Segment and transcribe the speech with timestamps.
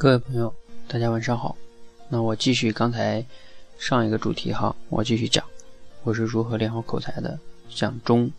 [0.00, 0.50] 各位朋友，
[0.88, 1.54] 大家晚上好。
[2.08, 3.22] 那我继续刚才
[3.78, 5.44] 上一个主题哈，我继续讲
[6.04, 7.38] 我是如何练好口才的，
[7.68, 8.30] 讲中。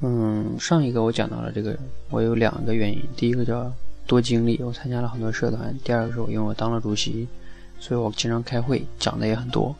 [0.00, 1.76] 嗯，上一个我讲到了这个，
[2.08, 3.68] 我有两个原因，第一个叫
[4.06, 7.26] 多经历，我参加了很多社团；第二个是我因为我当了主席，
[7.80, 9.74] 所以我经常开会，讲的也很多。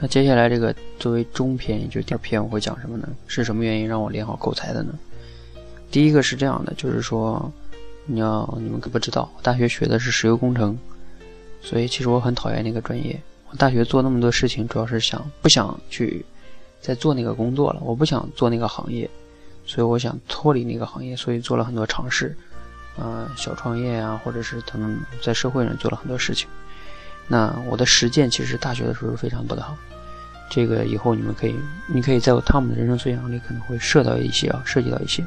[0.00, 3.06] 那接下来这个作为中篇，也就是第二篇，我会讲什么呢？
[3.26, 4.98] 是什么原因让我练好口才的呢？
[5.90, 7.52] 第一个是这样的，就是说，
[8.10, 10.76] 你要你们可不知道，我大学学的是石油工程，
[11.60, 13.20] 所以其实我很讨厌那个专业。
[13.50, 16.24] 我大学做那么多事情，主要是想不想去
[16.80, 19.08] 再做那个工作了，我不想做那个行业。
[19.66, 22.34] 所以我想脱离那个行业，所以做了很多尝试，
[22.98, 26.48] 啊，小创业啊，或者是等等，在社会上做了很多事情。
[27.26, 29.76] 那我的实践其实大学的时候是非常多的哈，
[30.48, 31.54] 这个以后你们可以，
[31.86, 35.22] 你可以在我汤姆的人生素养里可能会涉到一些啊，涉及到一些。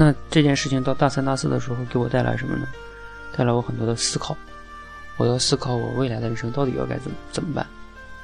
[0.00, 2.68] 那这件事情到大三大四的时候给我带来什么呢？
[3.36, 4.36] 带来我很多的思考，
[5.16, 7.66] 我要思考我未来的人生到底要该怎怎么办。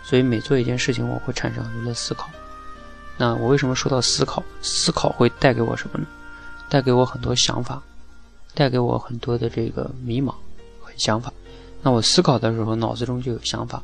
[0.04, 2.30] 所以每做一件事情，我会产生很多的思考。
[3.16, 4.40] 那我为什么说到思考？
[4.62, 6.06] 思考会带给我什么呢？
[6.68, 7.82] 带给我很多想法，
[8.54, 10.28] 带给我很多的这个迷茫
[10.80, 11.32] 和想法。
[11.82, 13.82] 那我思考的时候，脑子中就有想法。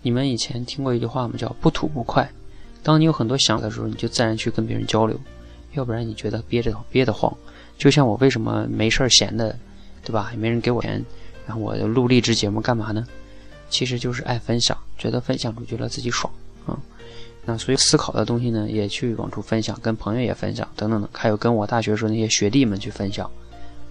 [0.00, 1.34] 你们以前听过一句话吗？
[1.36, 2.26] 叫“不吐不快”。
[2.82, 5.18] 当你有很多想法的时候，你就自然去跟别人交流，
[5.78, 7.32] 要不然你觉得憋着憋得慌。
[7.78, 9.56] 就像我为什么没事儿闲的，
[10.04, 10.30] 对吧？
[10.32, 11.02] 也没人给我钱，
[11.46, 13.06] 然后我录励志节目干嘛呢？
[13.70, 16.32] 其实就是爱分享，觉得分享出去了自己爽
[16.66, 16.76] 啊。
[17.44, 23.30] 那所以思考的东西呢，也去往出分享，跟朋友也分享，等等等，还有跟我大学时候那些学弟们去分享，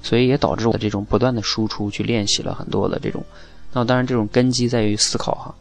[0.03, 3.23] 所以也导致我的这种不断的输出，去练习了很多的这种。
[3.71, 5.55] 那当然，这种根基在于思考哈，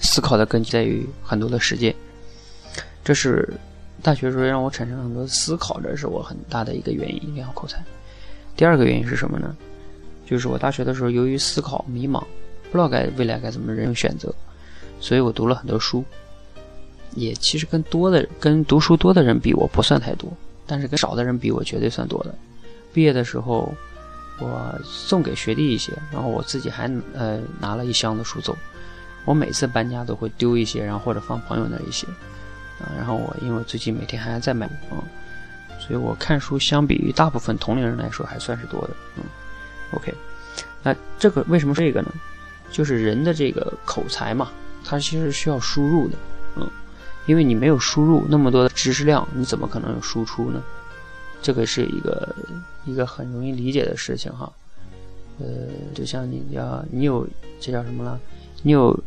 [0.00, 1.94] 思考的根基在于很多的实践。
[3.02, 3.52] 这是
[4.04, 7.82] 大学时候让我产生很多思考，这是我很大的一个原因练好口才。
[8.54, 9.56] 第二个原因是什么呢？
[10.26, 12.20] 就是我大学的时候由于思考迷茫，
[12.64, 14.32] 不知道该未来该怎么人生选择，
[15.00, 16.04] 所以我读了很多书。
[17.14, 20.30] 也其实跟多的跟读书多的人比，我不算太多，
[20.66, 22.34] 但是跟少的人比，我绝对算多的。
[22.92, 23.72] 毕业的时候，
[24.38, 28.54] 我送给学弟一些，然后我自己还呃拿了一箱的书走。
[29.24, 32.06] 我每次搬家都会丢一些，然后或者放朋友那一些。
[32.96, 34.98] 然后我因为最近每天还在买啊，
[35.78, 38.90] 所以我看书相比于大部分同龄人来说还算是多的。
[39.16, 39.24] 嗯
[39.92, 40.12] ，OK，
[40.82, 42.12] 那这个为什么这个呢？
[42.70, 44.50] 就是人的这个口才嘛，
[44.84, 46.16] 它其实需要输入的。
[46.56, 46.70] 嗯。
[47.26, 50.62] 因为你没有输入那么多的知识量，你怎么可能有输出呢？
[51.40, 52.36] 这个是一个
[52.84, 54.52] 一个很容易理解的事情哈。
[55.38, 55.46] 呃，
[55.94, 57.26] 就像你要你有
[57.58, 58.20] 这叫什么了？
[58.62, 58.98] 你有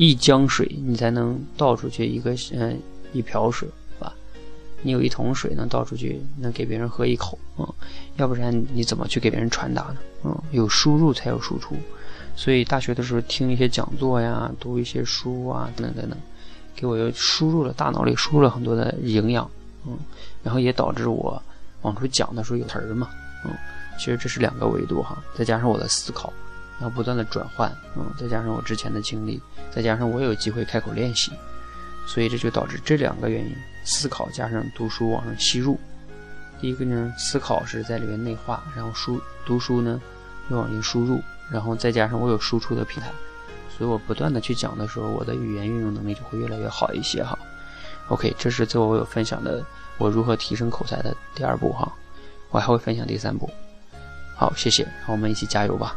[0.00, 2.80] 一江水，你才能倒出去一个嗯
[3.12, 3.68] 一瓢水，
[3.98, 4.14] 是吧？
[4.80, 7.68] 你有一桶水能倒出去，能给别人喝一口，嗯，
[8.16, 9.96] 要不然你怎么去给别人传达呢？
[10.24, 11.76] 嗯，有输入才有输出。
[12.34, 16.18] 所以大学的时候听一些讲座呀，读一些书啊，等等等等。
[16.74, 19.50] 给我又输入了大脑里输入了很多的营养，
[19.86, 19.98] 嗯，
[20.42, 21.42] 然后也导致我
[21.82, 23.10] 往出讲的时候有词儿嘛，
[23.44, 23.52] 嗯，
[23.98, 26.32] 其实这是两个维度哈，再加上我的思考，
[26.80, 29.38] 然后不断的转换，嗯，再加上我之前的经历，
[29.70, 31.30] 再加上我有机会开口练习，
[32.06, 33.54] 所以这就导致这两个原因：
[33.84, 35.78] 思考加上读书往上吸入。
[36.58, 40.00] 第一个呢，思考是在里面内化，然后输读书呢
[40.48, 41.20] 又往里输入，
[41.50, 43.10] 然后再加上我有输出的平台。
[43.76, 47.38] 所以我不断的去讲的时候，我的语言运用能力就会越来越好一些哈。
[48.08, 49.64] OK，这是最后我有分享的
[49.98, 51.90] 我如何提升口才的第二步哈，
[52.50, 53.48] 我还会分享第三步。
[54.34, 55.94] 好，谢谢，让我们一起加油吧。